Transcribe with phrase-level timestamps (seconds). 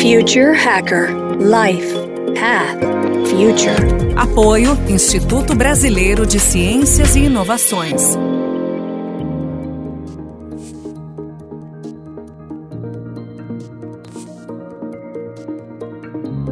[0.00, 1.92] Future Hacker Life
[2.34, 2.80] Path
[3.28, 4.16] Future.
[4.16, 8.16] Apoio Instituto Brasileiro de Ciências e Inovações.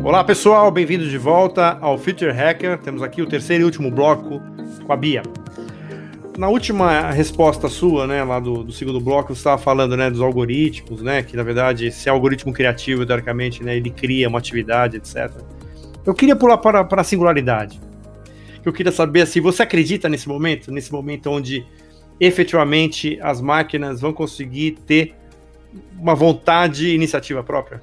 [0.05, 2.77] Olá pessoal, bem-vindos de volta ao Future Hacker.
[2.77, 4.43] Temos aqui o terceiro e último bloco
[4.85, 5.23] com a Bia.
[6.39, 10.21] Na última resposta sua, né, lá do, do segundo bloco, você estava falando, né, dos
[10.21, 14.99] algoritmos, né, que na verdade, se é algoritmo criativo, teoricamente, né, ele cria uma atividade,
[14.99, 15.32] etc.
[16.07, 17.80] Eu queria pular para, para a singularidade.
[18.64, 21.66] Eu queria saber se você acredita nesse momento, nesse momento onde
[22.21, 25.16] efetivamente as máquinas vão conseguir ter
[25.99, 27.82] uma vontade e iniciativa própria.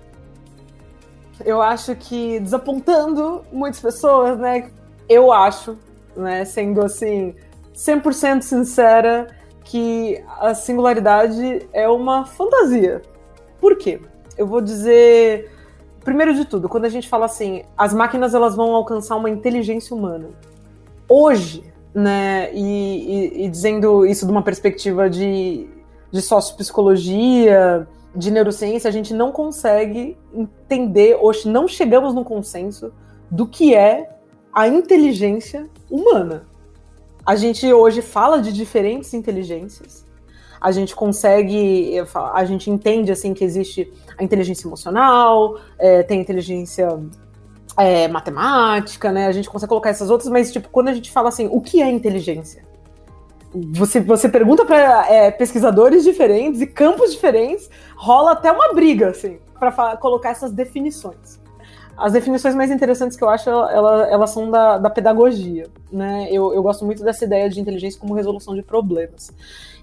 [1.44, 4.72] Eu acho que desapontando muitas pessoas, né?
[5.10, 5.78] Eu acho,
[6.16, 7.36] né, sendo assim
[7.76, 9.28] 100% sincera,
[9.64, 13.02] que a singularidade é uma fantasia.
[13.60, 14.00] Por quê?
[14.38, 15.52] Eu vou dizer
[16.06, 19.96] primeiro de tudo, quando a gente fala assim, as máquinas elas vão alcançar uma inteligência
[19.96, 20.30] humana.
[21.10, 21.64] Hoje,
[21.94, 25.68] né, e, e, e dizendo isso de uma perspectiva de,
[26.12, 32.94] de sociopsicologia, de neurociência, a gente não consegue entender, hoje não chegamos no consenso
[33.30, 34.10] do que é
[34.54, 36.46] a inteligência humana.
[37.26, 40.06] A gente hoje fala de diferentes inteligências.
[40.62, 41.96] A gente consegue,
[42.34, 46.88] a gente entende assim que existe a inteligência emocional, é, tem a inteligência
[47.78, 49.28] é, matemática, né?
[49.28, 51.82] A gente consegue colocar essas outras, mas tipo quando a gente fala assim, o que
[51.82, 52.64] é inteligência?
[53.72, 59.40] você, você pergunta para é, pesquisadores diferentes e campos diferentes, rola até uma briga, assim,
[59.58, 61.40] para colocar essas definições.
[61.98, 66.28] As definições mais interessantes que eu acho, ela, elas são da, da pedagogia, né?
[66.30, 69.32] Eu, eu gosto muito dessa ideia de inteligência como resolução de problemas.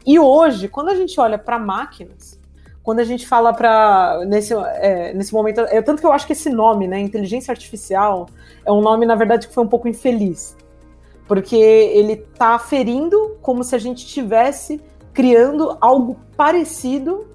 [0.04, 2.38] E hoje, quando a gente olha para máquinas,
[2.82, 6.32] quando a gente fala para nesse, é, nesse momento, é tanto que eu acho que
[6.32, 8.28] esse nome, né, inteligência artificial,
[8.64, 10.56] é um nome na verdade que foi um pouco infeliz,
[11.28, 14.80] porque ele está ferindo como se a gente estivesse
[15.14, 17.26] criando algo parecido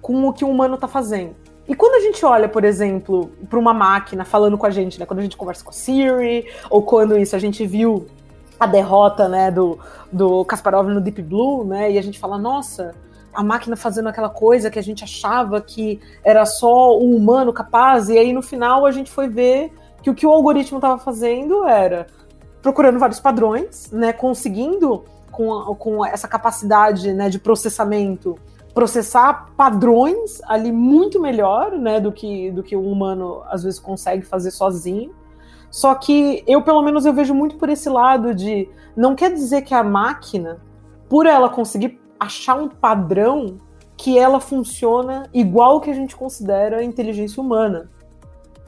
[0.00, 1.34] com o que o humano está fazendo.
[1.68, 5.06] E quando a gente olha, por exemplo, para uma máquina falando com a gente, né,
[5.06, 8.06] quando a gente conversa com a Siri, ou quando isso a gente viu
[8.58, 9.78] a derrota, né, do,
[10.12, 12.94] do Kasparov no Deep Blue, né, e a gente fala, nossa,
[13.34, 18.08] a máquina fazendo aquela coisa que a gente achava que era só o humano capaz,
[18.08, 19.72] e aí no final a gente foi ver
[20.02, 22.06] que o que o algoritmo estava fazendo era
[22.62, 28.38] procurando vários padrões, né, conseguindo com, com essa capacidade né, de processamento
[28.76, 34.22] processar padrões ali muito melhor, né, do que do que o humano às vezes consegue
[34.22, 35.14] fazer sozinho.
[35.70, 39.62] Só que eu pelo menos eu vejo muito por esse lado de não quer dizer
[39.62, 40.60] que a máquina,
[41.08, 43.56] por ela conseguir achar um padrão,
[43.96, 47.88] que ela funciona igual que a gente considera a inteligência humana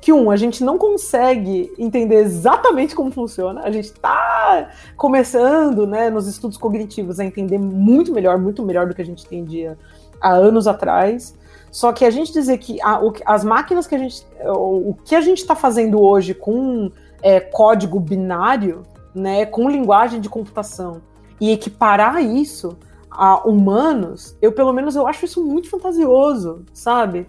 [0.00, 6.08] que um, a gente não consegue entender exatamente como funciona, a gente está começando, né,
[6.08, 9.76] nos estudos cognitivos a entender muito melhor, muito melhor do que a gente entendia
[10.20, 11.36] há anos atrás.
[11.70, 14.94] Só que a gente dizer que a, o, as máquinas que a gente, o, o
[15.04, 16.90] que a gente está fazendo hoje com
[17.22, 21.02] é, código binário, né, com linguagem de computação
[21.40, 22.76] e equiparar isso
[23.10, 27.26] a humanos, eu pelo menos eu acho isso muito fantasioso, sabe?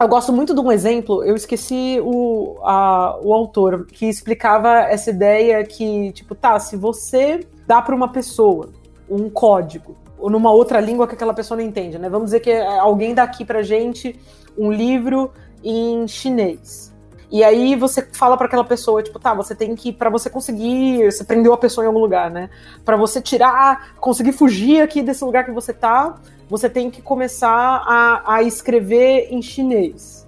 [0.00, 5.10] Eu gosto muito de um exemplo, eu esqueci o, a, o autor, que explicava essa
[5.10, 8.70] ideia que, tipo, tá, se você dá para uma pessoa
[9.10, 12.08] um código, ou numa outra língua que aquela pessoa não entende, né?
[12.08, 14.14] Vamos dizer que alguém dá aqui pra gente
[14.56, 15.32] um livro
[15.64, 16.94] em chinês.
[17.30, 21.12] E aí você fala para aquela pessoa, tipo, tá, você tem que para você conseguir,
[21.12, 22.48] você prendeu a pessoa em algum lugar, né?
[22.84, 26.16] Para você tirar, conseguir fugir aqui desse lugar que você tá,
[26.48, 30.26] você tem que começar a, a escrever em chinês.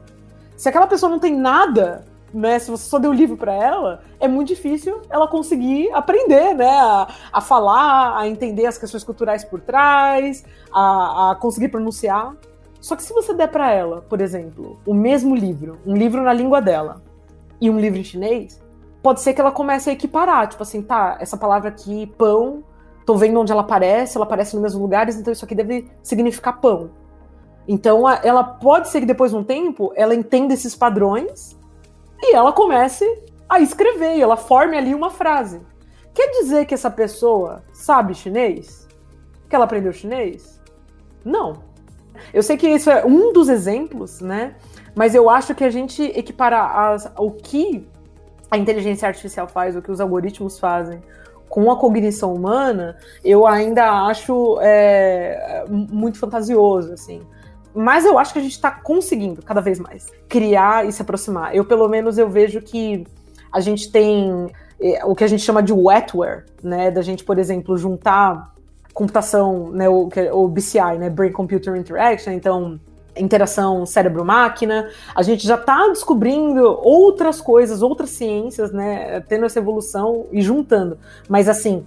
[0.57, 4.29] Se aquela pessoa não tem nada, né, se você só deu livro para ela, é
[4.29, 9.61] muito difícil ela conseguir aprender, né, a, a falar, a entender as questões culturais por
[9.61, 12.35] trás, a, a conseguir pronunciar.
[12.81, 16.33] Só que se você der para ela, por exemplo, o mesmo livro, um livro na
[16.33, 17.03] língua dela
[17.61, 18.61] e um livro em chinês,
[19.03, 22.65] pode ser que ela comece a equiparar, tipo assim, tá, essa palavra aqui, pão,
[23.05, 26.61] tô vendo onde ela aparece, ela aparece nos mesmos lugares, então isso aqui deve significar
[26.61, 26.91] pão.
[27.69, 31.57] Então ela pode ser que depois de um tempo ela entenda esses padrões
[32.23, 33.05] e ela comece
[33.49, 35.61] a escrever, e ela forme ali uma frase.
[36.15, 38.89] Quer dizer que essa pessoa sabe chinês?
[39.49, 40.61] Que ela aprendeu chinês?
[41.25, 41.70] Não.
[42.33, 44.55] Eu sei que isso é um dos exemplos, né?
[44.95, 47.87] Mas eu acho que a gente equiparar as, o que
[48.51, 51.01] a inteligência artificial faz, o que os algoritmos fazem,
[51.49, 57.23] com a cognição humana, eu ainda acho é, muito fantasioso, assim.
[57.75, 61.55] mas eu acho que a gente está conseguindo cada vez mais criar e se aproximar.
[61.55, 63.05] Eu, pelo menos, eu vejo que
[63.53, 64.49] a gente tem
[64.81, 66.91] é, o que a gente chama de wetware, né?
[66.91, 68.55] Da gente, por exemplo, juntar
[68.93, 69.89] computação, né?
[69.89, 71.11] O, o BCI, né?
[71.11, 72.81] Brain Computer Interaction, então
[73.17, 74.89] interação cérebro-máquina.
[75.15, 79.21] A gente já está descobrindo outras coisas, outras ciências, né?
[79.29, 80.99] Tendo essa evolução e juntando.
[81.29, 81.85] Mas assim,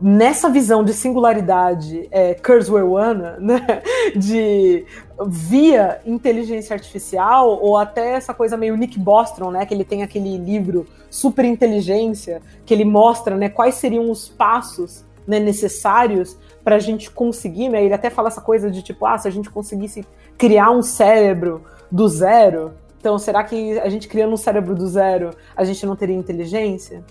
[0.00, 3.82] nessa visão de singularidade é, Kurzweiliana, né,
[4.16, 4.86] de
[5.26, 10.38] via inteligência artificial, ou até essa coisa meio Nick Bostrom, né, que ele tem aquele
[10.38, 16.78] livro Super Inteligência, que ele mostra né, quais seriam os passos né, necessários para a
[16.78, 20.04] gente conseguir, né, ele até fala essa coisa de tipo, ah, se a gente conseguisse
[20.36, 25.30] criar um cérebro do zero, então será que a gente criando um cérebro do zero,
[25.56, 27.02] a gente não teria inteligência?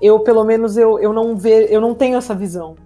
[0.00, 2.76] eu pelo menos eu, eu não ve, eu não tenho essa visão.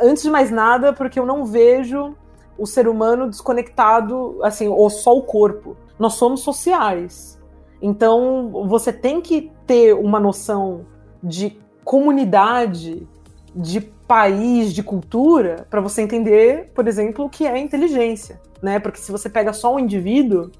[0.00, 2.14] Antes de mais nada, porque eu não vejo
[2.56, 5.76] o ser humano desconectado, assim, ou só o corpo.
[5.98, 7.38] Nós somos sociais.
[7.80, 10.84] Então, você tem que ter uma noção
[11.22, 13.06] de comunidade,
[13.54, 18.78] de país, de cultura, para você entender, por exemplo, o que é inteligência, né?
[18.78, 20.50] Porque se você pega só um indivíduo,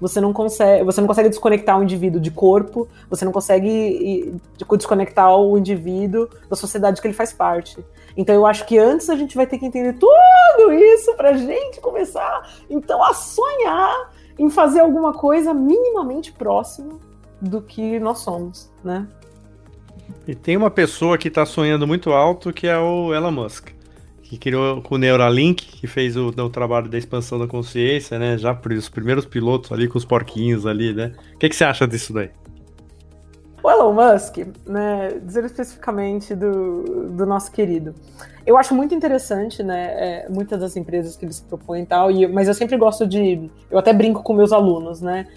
[0.00, 4.34] você não consegue, você não consegue desconectar o indivíduo de corpo, você não consegue
[4.68, 7.84] desconectar o indivíduo da sociedade que ele faz parte.
[8.16, 11.80] Então eu acho que antes a gente vai ter que entender tudo isso pra gente
[11.80, 16.98] começar então a sonhar em fazer alguma coisa minimamente próxima
[17.40, 19.06] do que nós somos, né?
[20.26, 23.70] E tem uma pessoa que está sonhando muito alto que é o Elon Musk
[24.32, 28.38] que criou com o Neuralink, que fez o, o, trabalho da expansão da consciência, né?
[28.38, 31.12] Já os primeiros pilotos ali com os porquinhos ali, né?
[31.34, 32.30] O que, que você acha disso daí?
[33.62, 37.94] O Elon Musk, né, dizer especificamente do, do nosso querido.
[38.46, 39.92] Eu acho muito interessante, né,
[40.24, 43.06] é, muitas das empresas que ele se propõe e tal, e, mas eu sempre gosto
[43.06, 45.28] de, eu até brinco com meus alunos, né,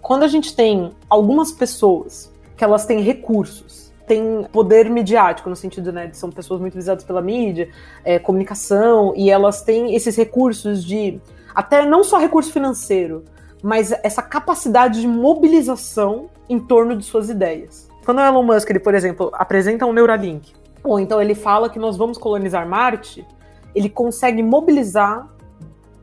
[0.00, 5.92] quando a gente tem algumas pessoas que elas têm recursos, têm poder midiático, no sentido,
[5.92, 7.68] né, de são pessoas muito visadas pela mídia,
[8.04, 11.20] é, comunicação, e elas têm esses recursos de,
[11.54, 13.24] até não só recurso financeiro,
[13.62, 17.88] mas essa capacidade de mobilização em torno de suas ideias.
[18.04, 20.52] Quando o Elon Musk, ele, por exemplo, apresenta um Neuralink,
[20.82, 23.26] ou então ele fala que nós vamos colonizar Marte,
[23.74, 25.26] ele consegue mobilizar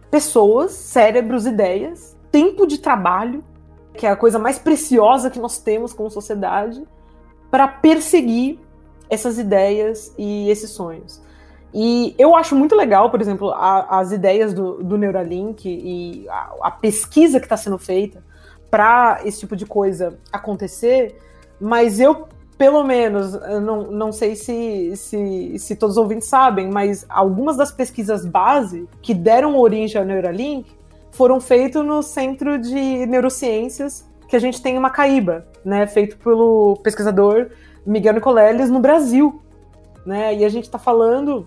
[0.09, 3.43] pessoas, cérebros, ideias, tempo de trabalho,
[3.93, 6.83] que é a coisa mais preciosa que nós temos como sociedade,
[7.51, 8.57] para perseguir
[9.09, 11.21] essas ideias e esses sonhos.
[11.73, 16.53] E eu acho muito legal, por exemplo, a, as ideias do, do Neuralink e a,
[16.63, 18.23] a pesquisa que está sendo feita
[18.69, 21.17] para esse tipo de coisa acontecer,
[21.59, 22.27] mas eu,
[22.57, 27.71] pelo menos, não, não sei se, se, se todos os ouvintes sabem, mas algumas das
[27.71, 30.71] pesquisas base que deram origem ao Neuralink
[31.11, 36.77] foram feitas no Centro de Neurociências que a gente tem em Macaíba, né, feito pelo
[36.77, 37.49] pesquisador
[37.85, 39.41] Miguel Nicoleles no Brasil,
[40.05, 41.45] né, e a gente está falando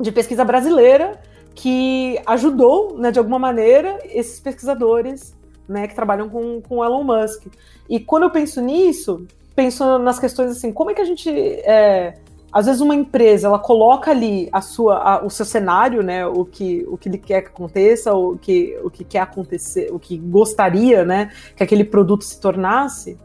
[0.00, 1.20] de pesquisa brasileira
[1.54, 5.32] que ajudou, né, de alguma maneira, esses pesquisadores,
[5.68, 7.46] né, que trabalham com, com Elon Musk.
[7.88, 9.24] E quando eu penso nisso,
[9.54, 12.14] penso nas questões assim, como é que a gente é,
[12.52, 16.44] às vezes uma empresa ela coloca ali a sua, a, o seu cenário, né, o
[16.44, 20.16] que, o que ele quer que aconteça, o que, o que quer acontecer, o que
[20.16, 23.18] gostaria, né, que aquele produto se tornasse,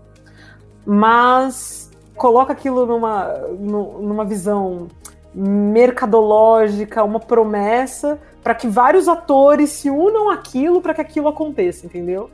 [0.86, 4.88] mas coloca aquilo numa, numa visão
[5.34, 12.30] mercadológica, uma promessa para que vários atores se unam aquilo para que aquilo aconteça, entendeu?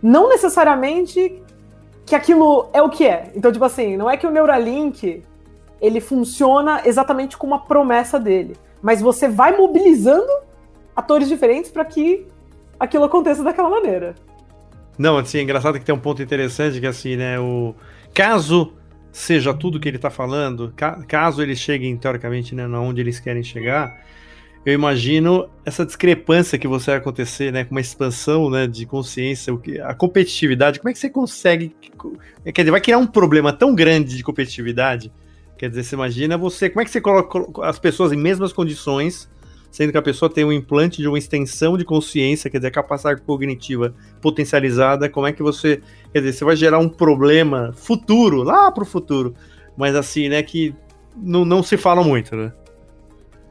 [0.00, 1.42] Não necessariamente
[2.04, 3.32] que aquilo é o que é.
[3.34, 5.24] Então, tipo assim, não é que o Neuralink
[5.84, 8.56] ele funciona exatamente como a promessa dele.
[8.80, 10.32] Mas você vai mobilizando
[10.96, 12.26] atores diferentes para que
[12.80, 14.14] aquilo aconteça daquela maneira.
[14.96, 17.74] Não, assim, é engraçado que tem um ponto interessante que assim, né, o
[18.14, 18.72] caso
[19.12, 23.42] seja tudo que ele está falando, ca caso eles cheguem teoricamente, né, onde eles querem
[23.42, 24.00] chegar,
[24.64, 29.52] eu imagino essa discrepância que você vai acontecer, né, com uma expansão, né, de consciência,
[29.52, 31.74] o que, a competitividade, como é que você consegue,
[32.44, 35.12] quer dizer, vai criar um problema tão grande de competitividade
[35.64, 36.68] Quer dizer, você imagina você.
[36.68, 39.30] Como é que você coloca as pessoas em mesmas condições,
[39.70, 43.22] sendo que a pessoa tem um implante de uma extensão de consciência, quer dizer, capacidade
[43.22, 45.08] cognitiva potencializada?
[45.08, 45.80] Como é que você.
[46.12, 49.34] Quer dizer, você vai gerar um problema futuro, lá para o futuro,
[49.74, 50.74] mas assim, né, que
[51.16, 52.52] não, não se fala muito, né?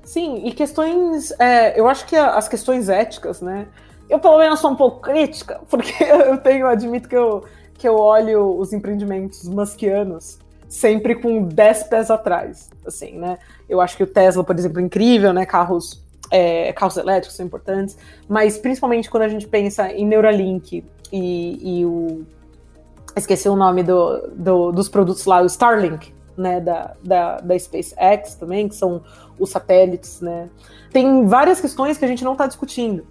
[0.03, 1.31] Sim, e questões.
[1.39, 3.67] É, eu acho que as questões éticas, né?
[4.07, 7.43] Eu, pelo menos, sou um pouco crítica, porque eu tenho, admito que eu,
[7.73, 10.42] que eu olho os empreendimentos muskianos
[10.73, 13.37] sempre com 10 pés atrás, assim, né?
[13.69, 15.45] Eu acho que o Tesla, por exemplo, é incrível, né?
[15.45, 17.95] Carros é, carros elétricos são importantes,
[18.27, 22.25] mas principalmente quando a gente pensa em Neuralink e, e o.
[23.15, 28.33] Esqueci o nome do, do, dos produtos lá, o Starlink, né, da, da, da SpaceX
[28.33, 29.03] também, que são
[29.37, 30.49] os satélites, né?
[30.91, 33.05] Tem várias questões que a gente não está discutindo.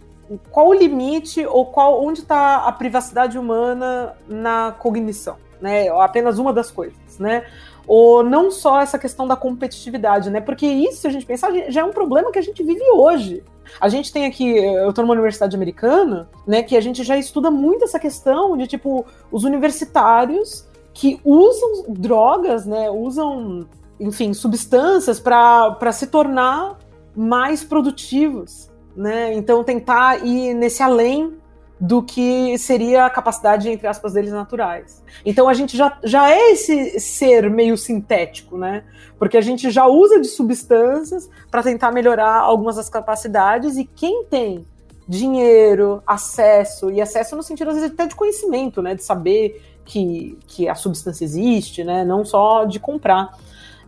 [0.51, 5.89] Qual o limite ou qual onde está a privacidade humana na cognição, né?
[5.89, 7.45] Apenas uma das coisas, né?
[7.87, 10.41] ou não só essa questão da competitividade, né?
[10.41, 13.43] Porque isso, se a gente pensar, já é um problema que a gente vive hoje.
[13.81, 17.51] A gente tem aqui, eu estou numa universidade americana, né, que a gente já estuda
[17.51, 23.67] muito essa questão de tipo os universitários que usam drogas, né, usam,
[23.99, 26.79] enfim, substâncias para se tornar
[27.17, 29.33] mais produtivos, né?
[29.35, 31.35] Então tentar ir nesse além
[31.83, 35.03] do que seria a capacidade, entre aspas, deles naturais.
[35.27, 38.85] Então a gente já, já é esse ser meio sintético, né?
[39.19, 44.25] Porque a gente já usa de substâncias para tentar melhorar algumas das capacidades e quem
[44.27, 44.65] tem
[45.09, 48.95] dinheiro, acesso, e acesso no sentido, às vezes, até de conhecimento, né?
[48.95, 52.05] De saber que, que a substância existe, né?
[52.05, 53.37] Não só de comprar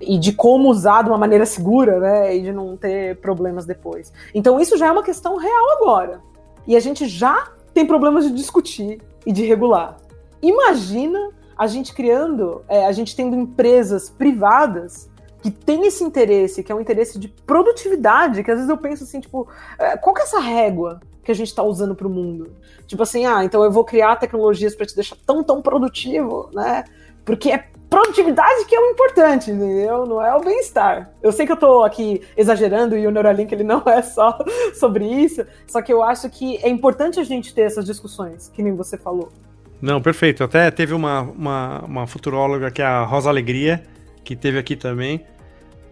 [0.00, 2.36] e de como usar de uma maneira segura, né?
[2.36, 4.12] E de não ter problemas depois.
[4.34, 6.20] Então isso já é uma questão real agora.
[6.66, 9.96] E a gente já tem problemas de discutir e de regular.
[10.40, 15.10] Imagina a gente criando, é, a gente tendo empresas privadas
[15.42, 19.04] que têm esse interesse, que é um interesse de produtividade, que às vezes eu penso
[19.04, 19.46] assim, tipo,
[19.78, 22.52] é, qual que é essa régua que a gente está usando para o mundo?
[22.86, 26.84] Tipo assim, ah, então eu vou criar tecnologias para te deixar tão, tão produtivo, né?
[27.24, 30.04] Porque é produtividade que é o importante, entendeu?
[30.04, 31.12] Não é o bem-estar.
[31.22, 34.36] Eu sei que eu tô aqui exagerando e o Neuralink ele não é só
[34.74, 38.64] sobre isso, só que eu acho que é importante a gente ter essas discussões, que
[38.64, 39.32] nem você falou.
[39.80, 40.42] Não, perfeito.
[40.42, 43.84] Até teve uma, uma, uma futuróloga que é a Rosa Alegria,
[44.24, 45.24] que teve aqui também,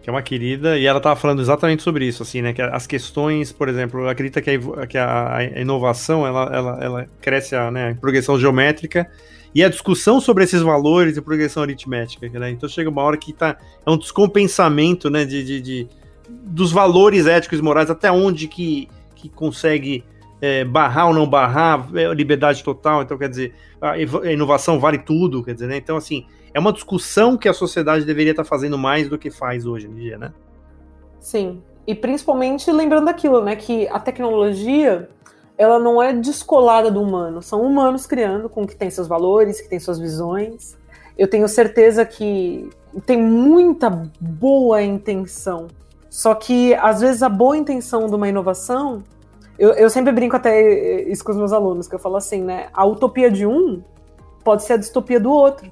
[0.01, 2.51] que é uma querida, e ela estava falando exatamente sobre isso, assim, né?
[2.51, 7.07] Que as questões, por exemplo, acredita que a, que a, a inovação ela, ela, ela
[7.21, 9.09] cresce a, né, progressão geométrica
[9.53, 12.49] e a discussão sobre esses valores e progressão aritmética, né?
[12.49, 15.87] Então chega uma hora que tá, é um descompensamento, né, de, de, de
[16.29, 20.03] dos valores éticos e morais, até onde que, que consegue
[20.41, 25.43] é, barrar ou não barrar, é, liberdade total, então quer dizer, a inovação vale tudo,
[25.43, 25.77] quer dizer, né?
[25.77, 29.29] Então, assim, é uma discussão que a sociedade deveria estar tá fazendo mais do que
[29.29, 30.33] faz hoje em dia, né?
[31.19, 35.09] Sim, e principalmente lembrando aquilo, né, que a tecnologia
[35.57, 37.41] ela não é descolada do humano.
[37.41, 40.77] São humanos criando com que tem seus valores, que tem suas visões.
[41.17, 42.69] Eu tenho certeza que
[43.05, 45.67] tem muita boa intenção.
[46.09, 49.03] Só que, às vezes, a boa intenção de uma inovação.
[49.57, 52.67] Eu, eu sempre brinco até isso com os meus alunos, que eu falo assim, né?
[52.73, 53.83] A utopia de um
[54.43, 55.71] pode ser a distopia do outro.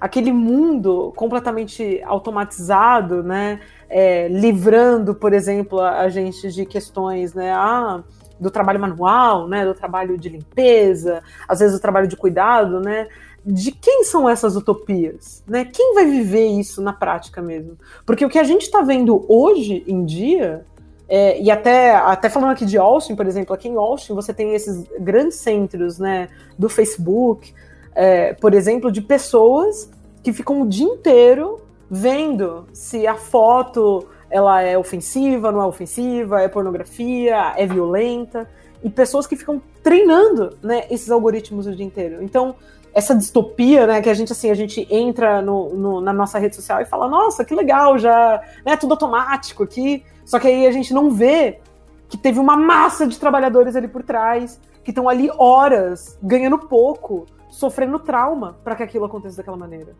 [0.00, 3.60] Aquele mundo completamente automatizado, né?
[3.88, 7.52] É, livrando, por exemplo, a gente de questões, né?
[7.52, 8.02] Ah,
[8.40, 13.08] do trabalho manual, né, do trabalho de limpeza, às vezes do trabalho de cuidado, né?
[13.44, 15.64] De quem são essas utopias, né?
[15.64, 17.78] Quem vai viver isso na prática mesmo?
[18.04, 20.66] Porque o que a gente está vendo hoje em dia
[21.08, 24.54] é, e até, até falando aqui de Austin, por exemplo, aqui em Austin você tem
[24.54, 26.28] esses grandes centros né,
[26.58, 27.54] do Facebook,
[27.94, 29.90] é, por exemplo, de pessoas
[30.22, 36.40] que ficam o dia inteiro vendo se a foto ela é ofensiva, não é ofensiva,
[36.42, 38.48] é pornografia, é violenta,
[38.82, 42.22] e pessoas que ficam treinando, né, esses algoritmos o dia inteiro.
[42.22, 42.54] Então,
[42.94, 46.56] essa distopia, né, que a gente assim, a gente entra no, no, na nossa rede
[46.56, 50.04] social e fala, nossa, que legal, já, né, tudo automático aqui.
[50.24, 51.60] Só que aí a gente não vê
[52.08, 57.26] que teve uma massa de trabalhadores ali por trás, que estão ali horas, ganhando pouco,
[57.50, 59.94] sofrendo trauma para que aquilo aconteça daquela maneira.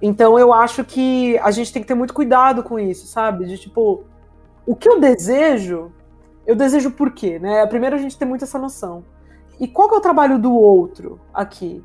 [0.00, 3.46] Então eu acho que a gente tem que ter muito cuidado com isso, sabe?
[3.46, 4.04] De tipo,
[4.66, 5.92] o que eu desejo,
[6.46, 7.66] eu desejo por quê, né?
[7.66, 9.04] Primeiro a gente tem muito essa noção.
[9.58, 11.82] E qual que é o trabalho do outro aqui?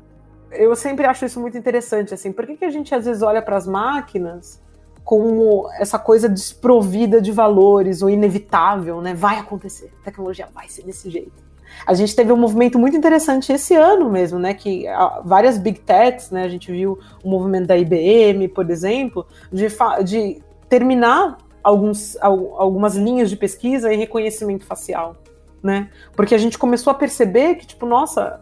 [0.50, 2.32] Eu sempre acho isso muito interessante, assim.
[2.32, 4.60] Por que, que a gente às vezes olha para as máquinas
[5.04, 9.14] como essa coisa desprovida de valores ou inevitável, né?
[9.14, 11.49] Vai acontecer, a tecnologia vai ser desse jeito.
[11.86, 14.54] A gente teve um movimento muito interessante esse ano mesmo, né?
[14.54, 14.84] Que
[15.24, 16.44] várias big techs, né?
[16.44, 19.66] A gente viu o movimento da IBM, por exemplo, de,
[20.04, 25.16] de terminar alguns, algumas linhas de pesquisa em reconhecimento facial,
[25.62, 25.90] né?
[26.14, 28.40] Porque a gente começou a perceber que, tipo, nossa,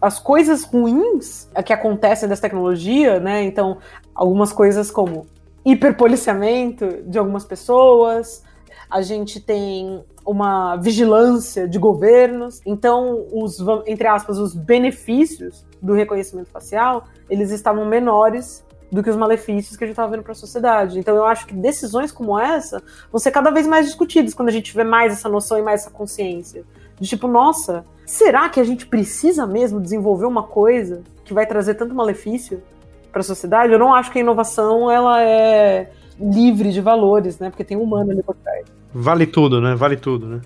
[0.00, 3.42] as coisas ruins que acontecem dessa tecnologia, né?
[3.42, 3.78] Então,
[4.14, 5.26] algumas coisas como
[5.64, 8.44] hiperpoliciamento de algumas pessoas,
[8.90, 12.60] a gente tem uma vigilância de governos.
[12.66, 19.16] Então, os, entre aspas, os benefícios do reconhecimento facial, eles estavam menores do que os
[19.16, 20.98] malefícios que a gente estava vendo para a sociedade.
[20.98, 24.52] Então eu acho que decisões como essa vão ser cada vez mais discutidas quando a
[24.52, 26.64] gente tiver mais essa noção e mais essa consciência.
[26.98, 31.74] De tipo, nossa, será que a gente precisa mesmo desenvolver uma coisa que vai trazer
[31.74, 32.62] tanto malefício
[33.10, 33.72] para a sociedade?
[33.72, 37.50] Eu não acho que a inovação ela é livre de valores, né?
[37.50, 38.64] Porque tem um humano ali por trás.
[38.98, 39.74] Vale tudo, né?
[39.74, 40.40] Vale tudo, né?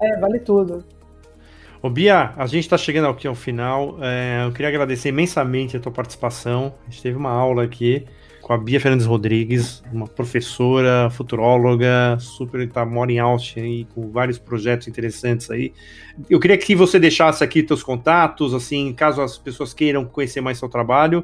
[0.00, 0.82] É, vale tudo.
[1.82, 3.98] Ô Bia, a gente está chegando aqui ao final.
[4.00, 6.72] É, eu queria agradecer imensamente a tua participação.
[6.86, 8.06] A gente teve uma aula aqui
[8.40, 14.10] com a Bia Fernandes Rodrigues, uma professora, futuróloga, super, tá, mora em Austin e com
[14.10, 15.74] vários projetos interessantes aí.
[16.28, 20.56] Eu queria que você deixasse aqui teus contatos, assim, caso as pessoas queiram conhecer mais
[20.56, 21.22] seu trabalho,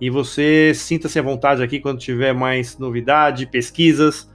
[0.00, 4.31] e você sinta-se à vontade aqui quando tiver mais novidade, pesquisas,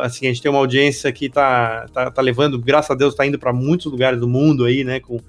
[0.00, 3.26] assim, a gente tem uma audiência que tá, tá, tá levando, graças a Deus, tá
[3.26, 5.00] indo para muitos lugares do mundo aí, né?
[5.00, 5.20] Com,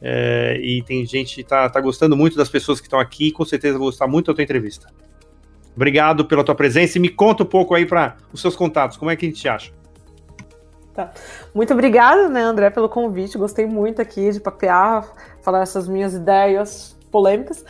[0.00, 3.44] é, e tem gente que tá, tá gostando muito das pessoas que estão aqui, com
[3.44, 4.88] certeza vou gostar muito da tua entrevista.
[5.74, 9.10] Obrigado pela tua presença e me conta um pouco aí para os seus contatos, como
[9.10, 9.72] é que a gente te acha?
[10.92, 11.10] Tá.
[11.54, 13.38] Muito obrigada, né, André, pelo convite.
[13.38, 17.64] Gostei muito aqui de papear, falar essas minhas ideias polêmicas.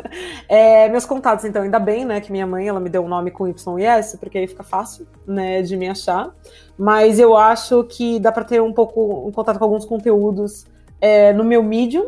[0.48, 3.30] é, meus contatos, então, ainda bem, né, que minha mãe, ela me deu um nome
[3.30, 6.34] com Y e S, porque aí fica fácil, né, de me achar.
[6.76, 10.64] Mas eu acho que dá para ter um pouco um contato com alguns conteúdos
[11.00, 12.06] é, no meu Medium,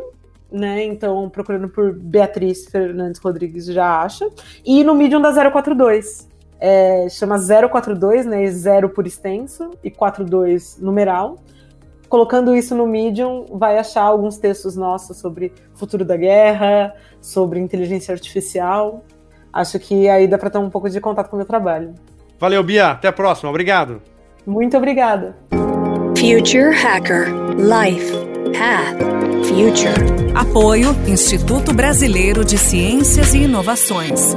[0.51, 4.27] né, então procurando por Beatriz Fernandes Rodrigues já acha.
[4.65, 6.27] E no Medium da 042,
[6.59, 11.37] é, chama 042, né, zero por extenso e 42 numeral
[12.09, 18.11] colocando isso no Medium, vai achar alguns textos nossos sobre futuro da guerra, sobre inteligência
[18.11, 19.03] artificial.
[19.53, 21.93] Acho que aí dá para ter um pouco de contato com o meu trabalho.
[22.39, 22.91] Valeu, Bia.
[22.91, 23.49] Até a próxima.
[23.49, 24.01] Obrigado.
[24.45, 25.35] Muito obrigada.
[26.17, 28.11] Future Hacker Life
[28.57, 28.99] Path
[29.45, 30.35] Future.
[30.35, 34.35] Apoio Instituto Brasileiro de Ciências e Inovações.